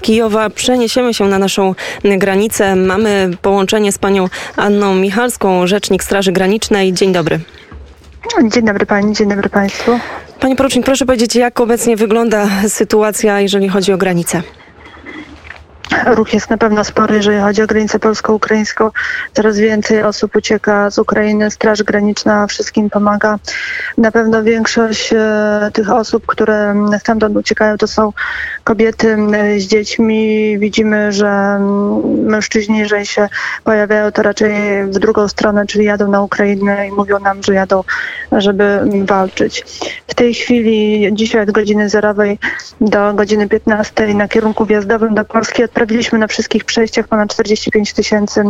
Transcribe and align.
z 0.00 0.02
Kijowa 0.02 0.50
przeniesiemy 0.50 1.14
się 1.14 1.24
na 1.24 1.38
naszą 1.38 1.74
granicę. 2.04 2.76
Mamy 2.76 3.30
połączenie 3.42 3.92
z 3.92 3.98
panią 3.98 4.28
Anną 4.56 4.94
Michalską, 4.94 5.66
rzecznik 5.66 6.04
Straży 6.04 6.32
Granicznej. 6.32 6.92
Dzień 6.92 7.12
dobry. 7.12 7.40
Dzień 8.44 8.64
dobry 8.64 8.86
pani, 8.86 9.14
dzień 9.14 9.28
dobry 9.28 9.48
państwu. 9.48 9.98
Panie 10.40 10.56
porucznik, 10.56 10.84
proszę 10.84 11.06
powiedzieć, 11.06 11.36
jak 11.36 11.60
obecnie 11.60 11.96
wygląda 11.96 12.46
sytuacja, 12.68 13.40
jeżeli 13.40 13.68
chodzi 13.68 13.92
o 13.92 13.98
granicę? 13.98 14.42
Ruch 16.06 16.32
jest 16.32 16.50
na 16.50 16.58
pewno 16.58 16.84
spory, 16.84 17.16
jeżeli 17.16 17.40
chodzi 17.40 17.62
o 17.62 17.66
granicę 17.66 17.98
polsko-ukraińską. 17.98 18.90
Coraz 19.32 19.58
więcej 19.58 20.02
osób 20.02 20.36
ucieka 20.36 20.90
z 20.90 20.98
Ukrainy. 20.98 21.50
Straż 21.50 21.82
Graniczna 21.82 22.46
wszystkim 22.46 22.90
pomaga. 22.90 23.38
Na 23.98 24.12
pewno 24.12 24.42
większość 24.42 25.12
e, 25.12 25.70
tych 25.72 25.90
osób, 25.90 26.26
które 26.26 26.74
stamtąd 26.98 27.36
uciekają, 27.36 27.76
to 27.76 27.86
są 27.86 28.12
kobiety 28.64 29.16
z 29.58 29.62
dziećmi. 29.62 30.58
Widzimy, 30.58 31.12
że 31.12 31.60
mężczyźni, 32.04 32.78
jeżeli 32.78 33.06
się 33.06 33.28
pojawiają, 33.64 34.12
to 34.12 34.22
raczej 34.22 34.52
w 34.84 34.98
drugą 34.98 35.28
stronę, 35.28 35.66
czyli 35.66 35.84
jadą 35.84 36.10
na 36.10 36.22
Ukrainę 36.22 36.88
i 36.88 36.92
mówią 36.92 37.18
nam, 37.18 37.42
że 37.42 37.54
jadą, 37.54 37.84
żeby 38.32 38.80
walczyć. 39.04 39.64
Tej 40.20 40.34
chwili, 40.34 41.08
dzisiaj 41.12 41.42
od 41.42 41.50
godziny 41.50 41.88
zerowej 41.88 42.38
do 42.80 43.14
godziny 43.14 43.48
15 43.48 44.14
na 44.14 44.28
kierunku 44.28 44.66
wjazdowym 44.66 45.14
do 45.14 45.24
Polski 45.24 45.64
odprawiliśmy 45.64 46.18
na 46.18 46.26
wszystkich 46.26 46.64
przejściach 46.64 47.08
ponad 47.08 47.34
45 47.34 47.92
tysięcy 47.92 48.42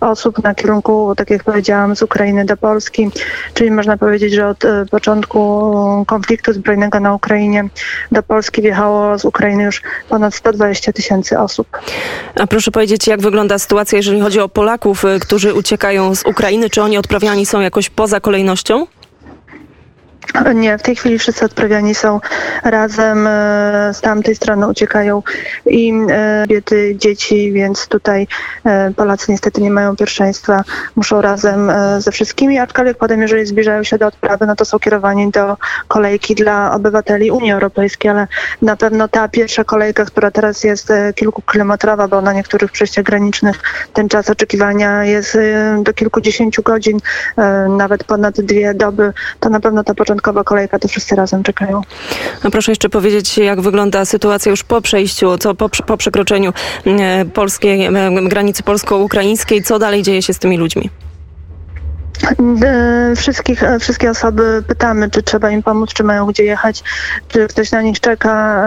osób 0.00 0.44
na 0.44 0.54
kierunku, 0.54 1.14
tak 1.16 1.30
jak 1.30 1.44
powiedziałam, 1.44 1.96
z 1.96 2.02
Ukrainy 2.02 2.44
do 2.44 2.56
Polski. 2.56 3.10
Czyli 3.54 3.70
można 3.70 3.96
powiedzieć, 3.96 4.32
że 4.32 4.48
od 4.48 4.64
e, 4.64 4.86
początku 4.90 5.72
konfliktu 6.06 6.52
zbrojnego 6.52 7.00
na 7.00 7.14
Ukrainie 7.14 7.68
do 8.12 8.22
Polski 8.22 8.62
wjechało 8.62 9.18
z 9.18 9.24
Ukrainy 9.24 9.62
już 9.62 9.82
ponad 10.08 10.34
120 10.34 10.92
tysięcy 10.92 11.38
osób. 11.38 11.66
A 12.40 12.46
proszę 12.46 12.70
powiedzieć, 12.70 13.06
jak 13.06 13.20
wygląda 13.20 13.58
sytuacja, 13.58 13.96
jeżeli 13.96 14.20
chodzi 14.20 14.40
o 14.40 14.48
Polaków, 14.48 15.04
y, 15.04 15.20
którzy 15.20 15.54
uciekają 15.54 16.14
z 16.14 16.26
Ukrainy? 16.26 16.70
Czy 16.70 16.82
oni 16.82 16.98
odprawiani 16.98 17.46
są 17.46 17.60
jakoś 17.60 17.90
poza 17.90 18.20
kolejnością? 18.20 18.86
Nie, 20.54 20.78
w 20.78 20.82
tej 20.82 20.96
chwili 20.96 21.18
wszyscy 21.18 21.44
odprawiani 21.44 21.94
są 21.94 22.20
razem, 22.64 23.26
e, 23.26 23.30
z 23.94 24.00
tamtej 24.00 24.34
strony 24.34 24.68
uciekają 24.68 25.22
i 25.66 25.92
e, 26.10 26.42
kobiety, 26.42 26.96
dzieci, 26.96 27.52
więc 27.52 27.88
tutaj 27.88 28.26
e, 28.64 28.92
Polacy 28.96 29.32
niestety 29.32 29.60
nie 29.60 29.70
mają 29.70 29.96
pierwszeństwa, 29.96 30.64
muszą 30.96 31.20
razem 31.20 31.72
ze 31.98 32.12
wszystkimi, 32.12 32.58
aczkolwiek 32.58 32.98
potem, 32.98 33.22
jeżeli 33.22 33.46
zbliżają 33.46 33.82
się 33.82 33.98
do 33.98 34.06
odprawy, 34.06 34.46
no 34.46 34.56
to 34.56 34.64
są 34.64 34.78
kierowani 34.78 35.30
do 35.30 35.56
kolejki 35.88 36.34
dla 36.34 36.74
obywateli 36.74 37.30
Unii 37.30 37.52
Europejskiej, 37.52 38.10
ale 38.10 38.26
na 38.62 38.76
pewno 38.76 39.08
ta 39.08 39.28
pierwsza 39.28 39.64
kolejka, 39.64 40.04
która 40.04 40.30
teraz 40.30 40.64
jest 40.64 40.92
kilkukilometrowa, 41.14 42.08
bo 42.08 42.20
na 42.20 42.32
niektórych 42.32 42.72
przejściach 42.72 43.04
granicznych 43.04 43.56
ten 43.92 44.08
czas 44.08 44.30
oczekiwania 44.30 45.04
jest 45.04 45.38
do 45.82 45.92
kilkudziesięciu 45.92 46.62
godzin, 46.62 46.98
nawet 47.68 48.04
ponad 48.04 48.40
dwie 48.40 48.74
doby, 48.74 49.12
to 49.40 49.50
na 49.50 49.60
pewno 49.60 49.84
ta 49.84 49.94
początkowa 49.94 50.11
kolejka 50.20 50.78
to 50.78 50.88
wszyscy 50.88 51.16
razem 51.16 51.42
czekają. 51.42 51.80
A 52.42 52.50
proszę 52.50 52.72
jeszcze 52.72 52.88
powiedzieć, 52.88 53.38
jak 53.38 53.60
wygląda 53.60 54.04
sytuacja 54.04 54.50
już 54.50 54.64
po 54.64 54.80
przejściu, 54.80 55.38
co 55.38 55.54
po, 55.54 55.68
po 55.68 55.96
przekroczeniu 55.96 56.52
e, 56.86 57.24
polskiej, 57.24 57.84
e, 57.84 57.92
granicy 58.22 58.62
polsko-ukraińskiej, 58.62 59.62
co 59.62 59.78
dalej 59.78 60.02
dzieje 60.02 60.22
się 60.22 60.34
z 60.34 60.38
tymi 60.38 60.56
ludźmi? 60.58 60.90
E, 62.64 63.16
Wszystkich, 63.16 63.62
e, 63.62 63.78
wszystkie 63.78 64.10
osoby 64.10 64.62
pytamy, 64.66 65.10
czy 65.10 65.22
trzeba 65.22 65.50
im 65.50 65.62
pomóc, 65.62 65.92
czy 65.92 66.04
mają 66.04 66.26
gdzie 66.26 66.44
jechać, 66.44 66.82
czy 67.28 67.48
ktoś 67.48 67.72
na 67.72 67.82
nich 67.82 68.00
czeka. 68.00 68.62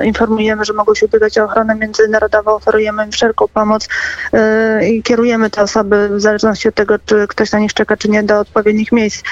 E, 0.00 0.06
Informujemy, 0.06 0.64
że 0.64 0.72
mogą 0.72 0.94
się 0.94 1.06
ubiegać 1.06 1.38
o 1.38 1.44
ochronę 1.44 1.74
międzynarodową, 1.74 2.54
oferujemy 2.54 3.04
im 3.04 3.12
wszelką 3.12 3.48
pomoc 3.48 3.88
i 4.90 5.02
kierujemy 5.02 5.50
te 5.50 5.62
osoby 5.62 6.08
w 6.08 6.20
zależności 6.20 6.68
od 6.68 6.74
tego, 6.74 6.98
czy 7.06 7.26
ktoś 7.28 7.52
na 7.52 7.58
nich 7.58 7.74
czeka, 7.74 7.96
czy 7.96 8.08
nie, 8.08 8.22
do 8.22 8.40
odpowiednich 8.40 8.92
miejsc. 8.92 9.22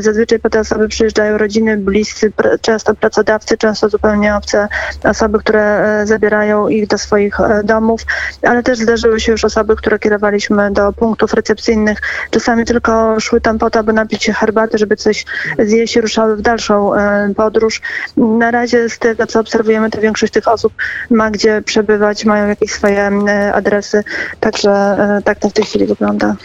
Zazwyczaj 0.00 0.38
po 0.38 0.50
te 0.50 0.60
osoby 0.60 0.88
przyjeżdżają 0.88 1.38
rodziny, 1.38 1.76
bliscy, 1.76 2.32
często 2.60 2.94
pracodawcy, 2.94 3.58
często 3.58 3.88
zupełnie 3.88 4.36
obce 4.36 4.68
osoby, 5.04 5.38
które 5.38 6.02
zabierają 6.04 6.68
ich 6.68 6.86
do 6.86 6.98
swoich 6.98 7.36
domów, 7.64 8.00
ale 8.42 8.62
też 8.62 8.78
zdarzyły 8.78 9.20
się 9.20 9.32
już 9.32 9.44
osoby, 9.44 9.76
które 9.76 9.98
kierowaliśmy 9.98 10.70
do 10.70 10.92
punktów 10.92 11.34
recepcyjnych, 11.34 11.98
czasami 12.30 12.64
tylko 12.64 12.81
szły 13.18 13.40
tam 13.40 13.58
po 13.58 13.70
to, 13.70 13.78
aby 13.78 13.92
napić 13.92 14.24
się 14.24 14.32
herbaty, 14.32 14.78
żeby 14.78 14.96
coś 14.96 15.24
zjeść 15.58 15.96
ruszały 15.96 16.36
w 16.36 16.40
dalszą 16.40 16.94
e, 16.94 17.34
podróż. 17.36 17.80
Na 18.16 18.50
razie 18.50 18.88
z 18.88 18.98
tego, 18.98 19.26
co 19.26 19.40
obserwujemy, 19.40 19.90
to 19.90 20.00
większość 20.00 20.32
tych 20.32 20.48
osób 20.48 20.72
ma 21.10 21.30
gdzie 21.30 21.62
przebywać, 21.62 22.24
mają 22.24 22.48
jakieś 22.48 22.70
swoje 22.70 23.10
adresy, 23.54 24.04
także 24.40 24.70
e, 24.70 25.20
tak 25.24 25.38
to 25.38 25.48
w 25.48 25.52
tej 25.52 25.64
chwili 25.64 25.86
wygląda. 25.86 26.36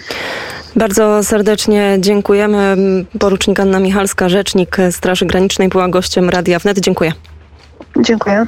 Bardzo 0.75 1.23
serdecznie 1.23 1.97
dziękujemy. 1.99 2.75
Porucznik 3.19 3.59
Anna 3.59 3.79
Michalska, 3.79 4.29
rzecznik 4.29 4.77
Straży 4.91 5.25
Granicznej, 5.25 5.69
była 5.69 5.87
gościem 5.87 6.29
Radia 6.29 6.59
Wnet. 6.59 6.79
Dziękuję. 6.79 7.11
Dziękuję. 8.01 8.47